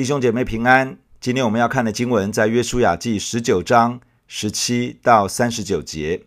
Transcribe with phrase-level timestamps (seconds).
[0.00, 0.96] 弟兄姐妹平安。
[1.20, 6.22] 今天我们要看的经文在约书亚记十九章十七到三十九节。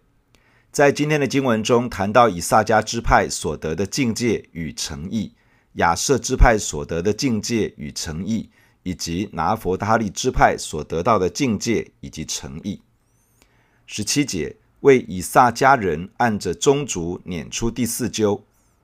[0.72, 5.34] 在今天的经文中，谈到以撒迦支派所得的境界与诚意，
[5.78, 8.52] 亚设支派所得的境界与诚意，
[8.84, 12.80] 以及拿弗他利支派所得到的境界以及诚意。
[13.88, 18.42] 十七节，为以撒迦人按着宗族撵出第四阄，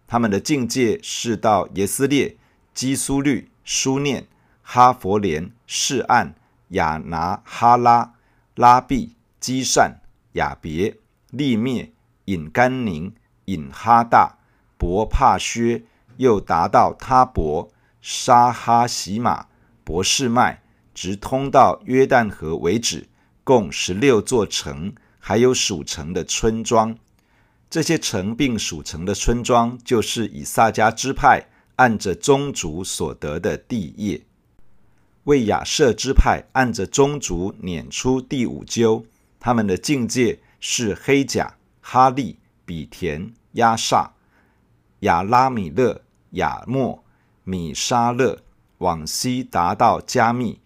[0.08, 2.38] 他们的境界是到耶斯列、
[2.74, 4.26] 基苏律、书念。
[4.72, 6.36] 哈佛连、示按、
[6.68, 8.14] 亚拿哈拉、
[8.54, 10.00] 拉毕、基善、
[10.34, 10.96] 亚别、
[11.32, 11.92] 利灭、
[12.26, 13.12] 隐甘宁、
[13.46, 14.38] 隐哈大、
[14.78, 15.82] 伯帕薛，
[16.18, 19.48] 又达到他伯、沙哈喜玛、
[19.84, 20.62] 博士麦，
[20.94, 23.10] 直通到约旦河为止，
[23.44, 26.96] 共十六座城，还有属城的村庄。
[27.72, 34.22] 这些城并属城的村庄，就是以萨迦支派按着宗族所得的地业。
[35.30, 39.04] 为亚设支派按着宗族撵出第五阄，
[39.40, 44.14] 他们的境界是黑甲、哈利、比田、亚萨、
[45.02, 47.04] 亚拉米勒、亚莫、
[47.44, 48.40] 米沙勒，
[48.80, 50.60] 往西达到加密，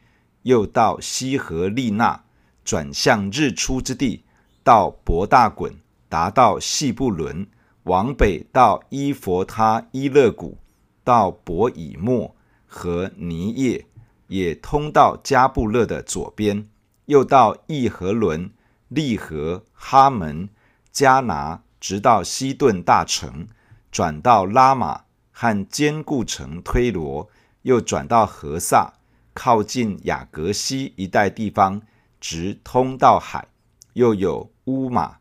[0.44, 2.24] 又到西河利纳，
[2.64, 4.24] 转向日出之地，
[4.64, 5.76] 到伯大滚，
[6.08, 7.46] 达到细布伦，
[7.84, 10.58] 往北到伊佛他伊勒谷，
[11.04, 12.34] 到伯以莫
[12.66, 13.86] 和尼叶。
[14.34, 16.68] 也通到迦布勒的左边，
[17.06, 18.52] 又到义和伦、
[18.88, 20.50] 利和、哈门、
[20.92, 23.48] 迦拿，直到西顿大城，
[23.92, 27.30] 转到拉玛和坚固城推罗，
[27.62, 28.94] 又转到何撒，
[29.36, 31.84] 靠近雅格西一带地方，
[32.20, 33.50] 直通到海，
[33.94, 35.18] 又有乌玛、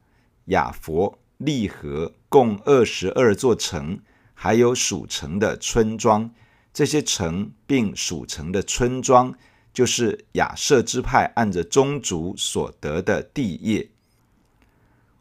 [0.47, 4.01] 雅佛、利和，共二十二座城，
[4.33, 6.31] 还有属城的村庄。
[6.73, 9.35] 这些城并属城的村庄，
[9.75, 13.91] 就是亚设支派按着宗族所得的地业。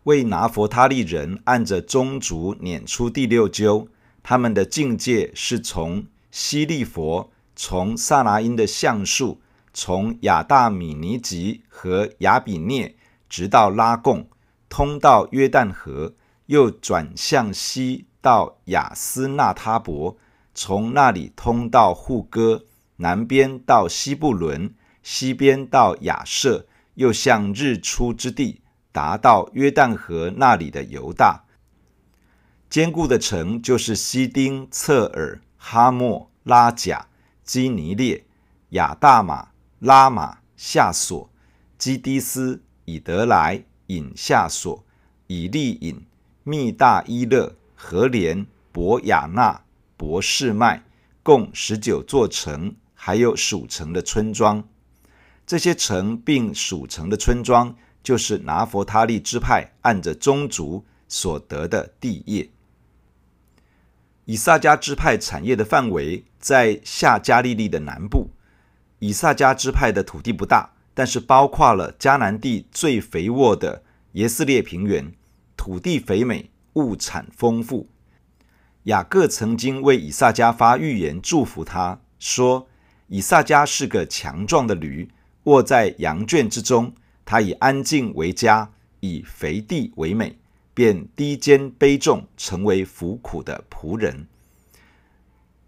[0.04, 3.88] 为拿弗他利人按着宗族撵出第六阄，
[4.24, 9.42] 他们的境界是从西利佛，从撒拿因的橡树，
[9.74, 12.96] 从亚大米尼吉和亚比聂，
[13.30, 14.28] 直到拉贡，
[14.70, 16.14] 通到约旦河，
[16.48, 20.18] 又转向西到亚斯纳他伯。
[20.54, 22.66] 从那里通到护哥，
[22.98, 31.46] 南边到西布伦，西边到亚设，又向日出之地，达到约旦河那里的犹大。
[32.70, 37.08] 坚固的城就是西丁、侧耳、哈默、拉贾、
[37.44, 38.26] 基尼列、
[38.70, 41.30] 亚大马、拉玛、夏索、
[41.78, 44.84] 基迪斯、以得来、隐夏索、
[45.28, 46.06] 以利隐、
[46.44, 49.62] 密大伊勒、何连、伯亚纳。
[50.02, 50.84] 伯士麦，
[51.22, 54.68] 共十九座城，还有属城的村庄。
[55.46, 62.50] 这些城并属城的村庄，就是拿弗他利支派按着宗族所得的地业。
[64.26, 68.32] 以萨迦支派产业的范围在下加利利的南部。
[68.98, 73.84] 以萨迦支派的土地不大，但是包括了迦南地最肥沃的
[74.14, 75.14] 耶斯列平原，
[75.56, 77.88] 土地肥美，物产丰富。
[78.86, 82.68] 雅各曾经为以萨迦发预言，祝福他说
[83.10, 85.08] ：“以萨迦是个强壮的驴，
[85.44, 86.92] 卧在羊圈之中。
[87.24, 88.72] 他以安静为家，
[89.02, 90.40] 以肥地为美，
[90.74, 94.26] 便低肩背重，成为服苦的仆人。”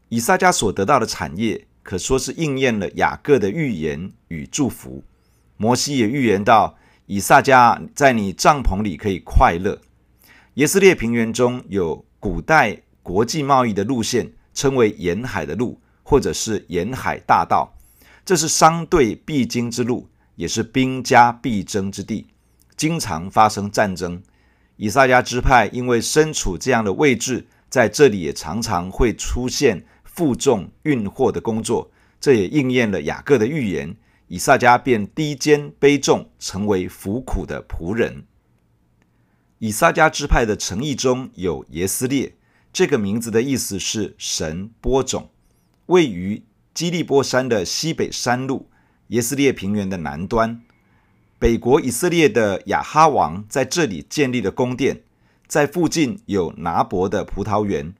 [0.10, 5.04] 以萨迦所得到的产业，可说是应验了雅各的预言与祝福。
[5.58, 9.80] 摩西也预言到：“以萨迦在你帐篷里可以快乐。”
[10.56, 12.82] 耶斯列平原中有古代。
[13.04, 17.74] 国际贸易的路线称为沿海的路，或者是沿海大道。
[18.26, 22.28] 这是商队必经之路，也是兵家必争之地，
[22.78, 24.24] 经常发生战争。
[24.78, 31.92] 以萨迦支派因为身处这样的位置，在这里也常常会出现负重运货的工作。
[32.22, 33.98] 这也应验了雅各的预言，
[34.30, 38.24] 以萨迦便低肩背重，成为服苦的仆人。
[39.60, 42.36] 以萨迦支派的诚意中有耶斯列。
[42.74, 45.30] 这个名字的意思是神播种，
[45.86, 46.44] 位于
[46.74, 48.68] 基利波山的西北山路，
[49.10, 50.60] 耶斯列平原的南端。
[51.38, 55.04] 北国以色列的亚哈王在这里建立了宫殿，
[55.46, 57.94] 在附近有拿伯的葡萄园。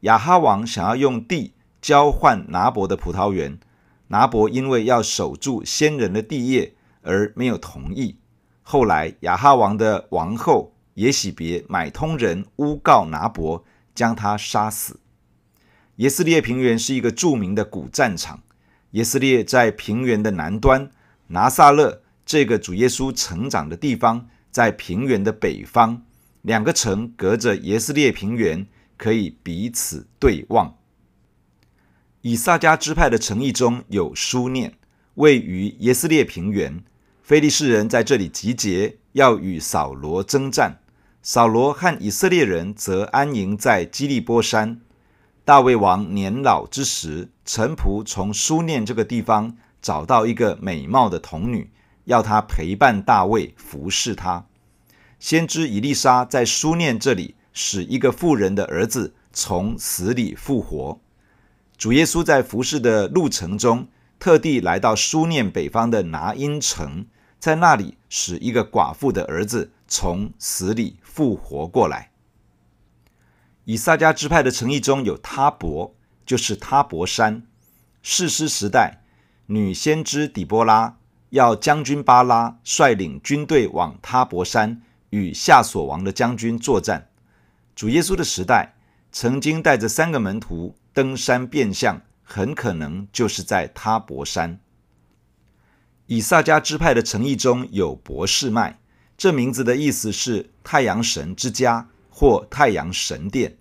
[0.00, 3.60] 亚哈王想要用地交换拿伯的葡萄园，
[4.08, 8.16] 拿伯因为要守住先人的地业而没有同意。
[8.62, 13.64] 后来亚哈王的王后耶洗别买通人诬告拿伯。
[13.98, 15.00] 将他杀死。
[15.96, 18.44] 耶斯列平原是一个著名的古战场，
[18.92, 20.88] 以色列在平原的南端，
[21.26, 26.04] 拿撒勒这个主耶稣成长的地方在平原的北方，
[26.42, 28.64] 两个城隔着以色列平原，
[28.96, 30.76] 可以彼此对望。
[32.20, 34.74] 以萨迦支派的城邑中有书念，
[35.14, 36.84] 位于以色列平原。
[37.20, 40.78] 非利士人在这里集结，要与扫罗征战。
[41.22, 44.80] 扫罗和以色列人则安营在基利波山。
[45.44, 51.70] 大卫王年老之时，臣仆从书念这个地方找到一个美貌的童女，
[52.04, 54.46] 要她陪伴大卫，服侍他。
[55.18, 61.00] 先知以利沙在书念这里使一个妇人的儿子从死里复活。
[61.76, 63.88] 主耶稣在服侍的路程中，
[64.18, 67.06] 特地来到书念北方的拿因城。
[67.38, 72.12] 在那里使一个寡妇的儿子从死里复活过来。
[73.64, 77.42] 以撒迦支派的诚意中有他伯，就是他伯山。
[78.02, 79.02] 士师时代，
[79.46, 80.98] 女先知底波拉
[81.30, 84.80] 要将军巴拉率领军队往他伯山
[85.10, 87.10] 与夏所王的将军作战。
[87.74, 88.74] 主耶稣的时代，
[89.10, 94.60] 曾经带着三个门徒登山变相，很可能就是在他伯山。
[96.06, 98.78] 以撒迦支派的诚意中有博士麦，
[99.18, 103.56] 这名字的意思是太阳神之家或太阳神殿。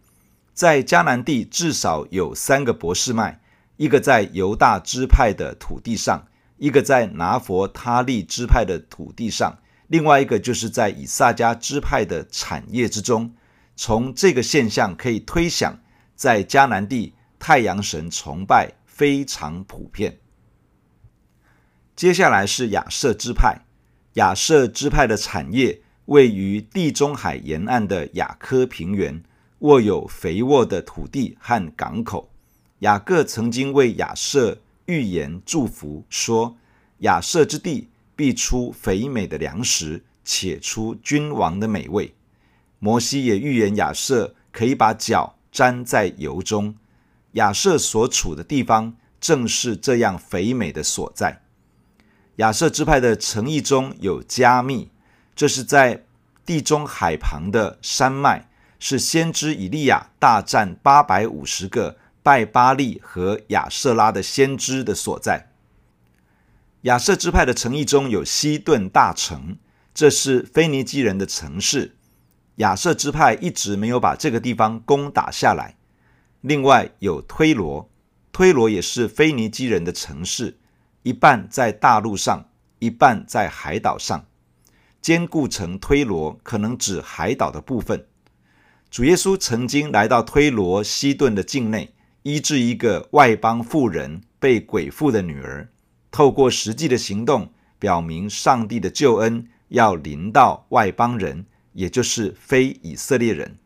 [0.53, 3.41] 在迦南地至少有三个博士麦，
[3.75, 6.27] 一个在犹大支派的土地上，
[6.57, 9.57] 一个在拿弗他利支派的土地上，
[9.87, 13.33] 另外一个就是在以撒迦支派的产业之中。
[13.75, 15.79] 从这个现象可以推想，
[16.15, 20.19] 在迦南地太阳神崇拜非常普遍。
[21.95, 23.61] 接下来是亚设支派，
[24.17, 29.21] 亚设支派的产业位于地中海沿岸的雅科平原，
[29.59, 32.27] 握有肥沃的土地和港口。
[32.79, 36.57] 雅各曾经为亚设预言祝福说
[36.99, 42.15] ：“亚设之地必出肥美的粮食，且出君王的美味。”
[42.79, 46.73] 摩西也预言亚设可以把脚沾在油中。
[47.33, 51.43] 亚设所处的地方正是这样肥美的所在。
[52.37, 54.91] 亚瑟支派的城邑中有迦密，
[55.35, 56.05] 这是在
[56.45, 58.47] 地中海旁的山脉，
[58.77, 65.51] 是先知以利亚大战八百五十个拜巴利和亚瑟拉的先知的所在。
[66.81, 69.57] 亚瑟支派的城邑中有西顿大城，
[69.95, 71.95] 这是腓尼基人的城市。
[72.57, 75.75] 亚瑟支派一直没有把这个地方攻打下来。
[76.41, 77.89] 另外有推罗，
[78.31, 80.59] 推罗也是腓尼基人的城市。
[81.07, 82.49] 一半在大陆上，
[82.79, 84.25] 一半在海岛上。
[85.01, 88.05] 坚固城推罗可能指海岛的部分。
[88.91, 91.93] 主耶稣曾经来到推罗西顿的境内，
[92.23, 95.69] 医治一个外邦妇人被鬼附的女儿，
[96.11, 103.57] 透过实际的行动，表明上帝的救恩要临到外邦人，也就是非以色列人。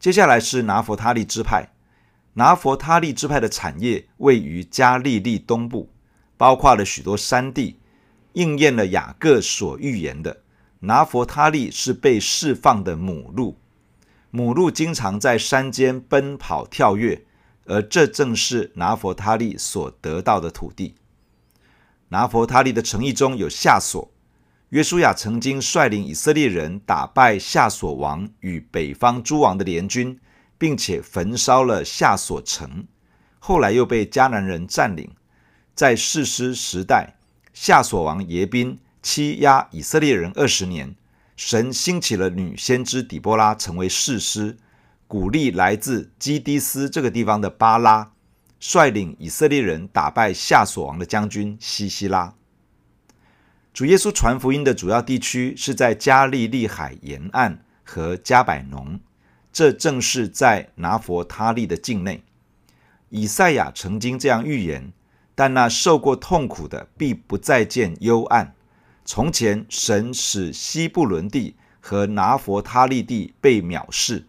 [0.00, 1.68] 接下来是拿弗他利支派，
[2.32, 5.93] 拿弗他利支派的产业位于加利利东部。
[6.36, 7.78] 包括了许多山地，
[8.32, 10.42] 应验了雅各所预言的。
[10.80, 13.56] 拿弗他利是被释放的母鹿，
[14.30, 17.24] 母鹿经常在山间奔跑跳跃，
[17.64, 20.96] 而这正是拿弗他利所得到的土地。
[22.08, 24.12] 拿弗他利的城邑中有夏所，
[24.68, 30.20] 约书亚曾经率领以色列人打败夏所王与北方诸王的联军，
[30.58, 32.84] 并且焚烧了夏所城，
[33.38, 35.10] 后来又被迦南人占领。
[35.74, 37.16] 在士师时代，
[37.52, 40.94] 夏琐王耶宾欺压以色列人二十年，
[41.36, 44.56] 神兴起了女先知底波拉成为士师，
[45.08, 48.12] 鼓励来自基低斯这个地方的巴拉，
[48.60, 52.34] 率领以色列人打败夏琐王的将军西西拉。
[53.72, 59.00] 主耶稣传福音的主要地区是在加利利海沿岸和加百农，
[59.52, 62.22] 这正是在拿弗他利的境内。
[63.08, 64.92] 以赛亚曾经这样预言。
[65.34, 68.54] 但那受过痛苦的必不再见幽暗。
[69.04, 74.24] 从前神使西布伦地和拿弗他利地被藐视，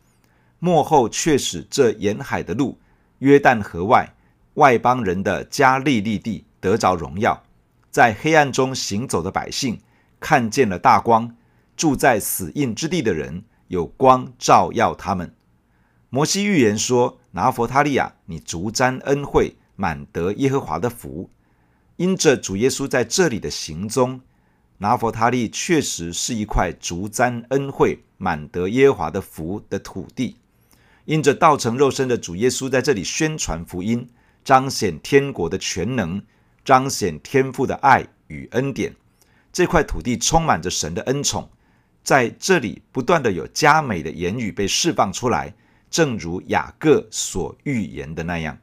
[0.59, 2.77] 末后却使这沿海的路、
[3.19, 4.13] 约旦河外
[4.55, 7.43] 外邦人的加利利地得着荣耀。
[7.89, 9.79] 在黑暗中行走的百姓
[10.19, 11.33] 看见了大光，
[11.77, 15.33] 住在死荫之地的人有光照耀他们。
[16.09, 21.29] 摩西预言说：“拿弗他利亚，你足沾恩惠。”满得耶和华的福，
[21.97, 24.21] 因着主耶稣在这里的行踪，
[24.77, 30.37] 拿弗他利确实是一块足沾恩惠、满得耶和华的福的土地。
[31.05, 34.09] 因着道成肉身的主耶稣在这里宣传福音，
[34.43, 36.21] 彰显天国的全能，
[36.63, 38.95] 彰显天父的爱与恩典。
[39.53, 41.49] 这块土地充满着神的恩宠，
[42.03, 45.53] 在这里不断的有佳美的言语被释放出来，
[45.89, 48.57] 正如雅各所预言的那样。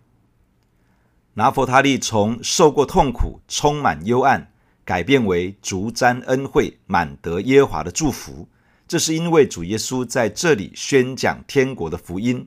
[1.35, 4.53] 拿佛他利从受过痛苦、充满幽暗，
[4.85, 8.47] 改变为足沾恩惠、满得耶和华的祝福。
[8.87, 12.47] 这是因为主耶稣在这里宣讲天国的福音。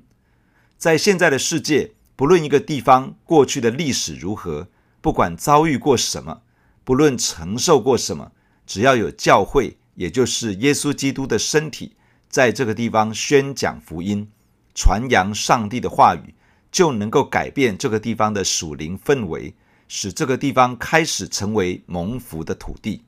[0.78, 4.68] 在现在的世界，不论一个地方过去的历史如何，
[5.02, 6.42] 不管遭遇过什么，
[6.84, 8.32] 不论承受过什么，
[8.68, 11.96] 只要有教会，也就是耶稣基督的身体，
[12.30, 14.30] 在这个地方宣讲福音、
[14.76, 16.35] 传扬上帝的话语。
[16.76, 19.54] 就能够改变这个地方的属灵氛围，
[19.88, 23.06] 使这个地方开始成为蒙福的土地。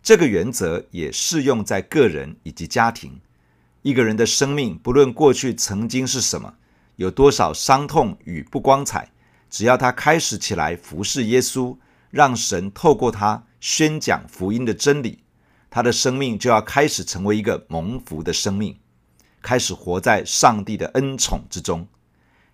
[0.00, 3.20] 这个原则也适用在个人以及家庭。
[3.82, 6.54] 一个人的生命，不论过去曾经是什么，
[6.94, 9.10] 有多少伤痛与不光彩，
[9.50, 11.76] 只要他开始起来服侍耶稣，
[12.12, 15.24] 让神透过他宣讲福音的真理，
[15.68, 18.78] 他的生命就要开始成为一个蒙福的生命，
[19.42, 21.88] 开始活在上帝的恩宠之中。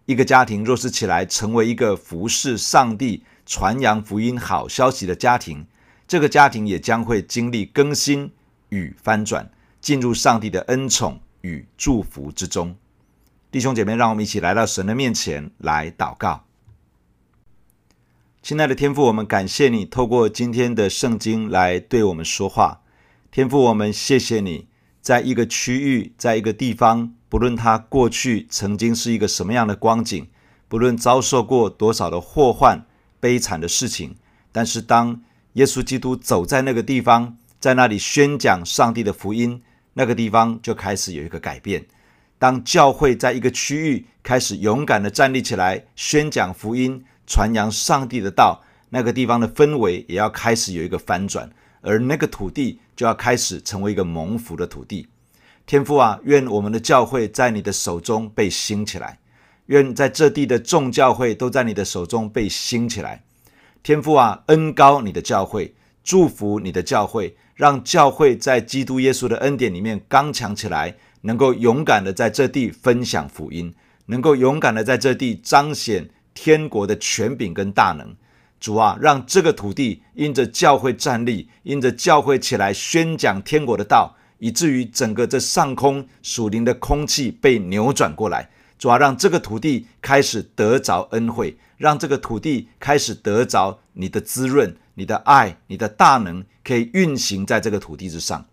[0.06, 5.66] 一个家庭若是起来成为一个服侍上帝、传扬福音好消息的家庭，
[6.06, 8.30] 这个家庭也将会经历更新
[8.68, 12.76] 与翻转，进入上帝的恩宠与祝福之中。
[13.50, 16.44] 弟兄姐妹，让我们一起来到神的面前来祷告。
[18.40, 22.82] 亲爱的天父，我们感谢你透过今天的圣经来对我们说话。
[23.32, 24.68] 天父，我们谢谢你，
[25.00, 27.15] 在一个区域，在一个地方。
[27.28, 30.28] 不论他过去曾经是一个什么样的光景，
[30.68, 32.86] 不论遭受过多少的祸患、
[33.18, 34.16] 悲惨的事情，
[34.52, 35.20] 但是当
[35.54, 39.62] 耶稣基督走在那个地方，在那里宣讲上帝的福音，
[39.94, 41.84] 那个地方就开始有一个改变。
[42.38, 55.08] 当教会在一个区域开始勇敢地站立起来，宣讲福音、传扬上帝的道，那个地方的氛围也要开始有一个翻转，而那个土地就要开始成为一个蒙福的土地。
[55.66, 59.18] 天父啊，愿我们的教会在你的手中被兴起来，
[59.66, 63.24] 愿在这地的众教会都在你的手中被兴起来。
[63.82, 73.74] 天父啊，恩高你的教会，祝福你的教会，让教会在基督耶稣的恩典里面刚强起来，能够勇敢的在这地分享福音，
[74.06, 78.14] 能够勇敢的在这地彰显天国的权柄跟大能。
[78.60, 84.14] 主啊，让这个土地因着教会站立，因着教会起来宣讲天国的道。
[84.38, 98.46] 以至于整个这上空属灵的空气被扭转过来，主要让这个土地开始得着恩惠，让这个土地开始得着你的滋润、你的爱、你的大能，可以运行在这个土地之上。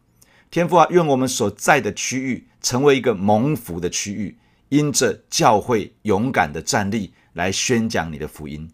[0.50, 4.38] 天父啊，愿我们所在的区域成为一个蒙福的区域，
[4.70, 8.70] 因着教会勇敢的站立来宣讲你的福音。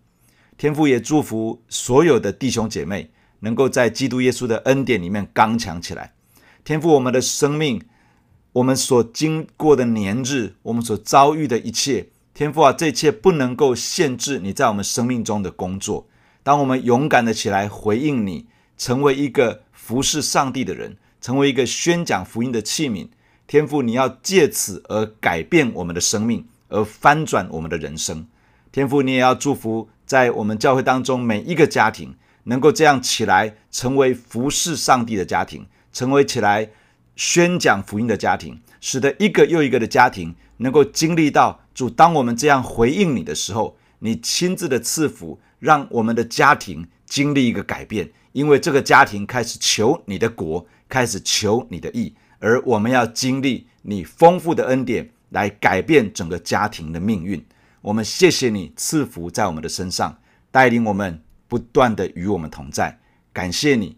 [0.57, 6.13] 天父也祝福所有的弟兄姐妹，能够在基督耶稣的恩典里面刚强起来。
[6.69, 7.81] 天赋，我们的生命，
[8.53, 16.07] 我们所经过的年日，我们所遭遇的一切，天赋啊，这一切不能够限制你在我们生命中的工作。
[16.43, 18.45] 当我们勇敢的起来回应你，
[18.77, 23.07] 成为一个服侍上帝的人，成为一个宣讲福音的器皿，
[23.47, 28.27] 天赋，你要借此而改变我们的生命，而翻转我们的人生。
[28.71, 35.65] 天赋，你也要祝福在我们教会当中每一个家庭，能够这样起来，成为服侍上帝的家庭。
[35.91, 36.69] 成为起来
[37.15, 41.89] 宣讲福音的家庭，使得一个又一个的家庭能够经历到主。
[41.89, 48.11] 当我们这样回应你的时候，你亲自的赐福，让我们的家庭经历一个改变。
[48.31, 57.43] 因为这个家庭开始求你的国，开始求你的意，而我们要经历你丰富的恩典来改变整个家庭的命运。
[57.81, 60.19] 我们谢谢你赐福在我们的身上，
[60.51, 62.99] 带领我们不断的与我们同在。
[63.33, 63.97] 感谢你。